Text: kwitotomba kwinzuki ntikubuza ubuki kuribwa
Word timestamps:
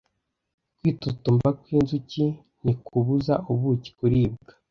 kwitotomba 0.77 1.47
kwinzuki 1.61 2.23
ntikubuza 2.63 3.33
ubuki 3.51 3.89
kuribwa 3.97 4.51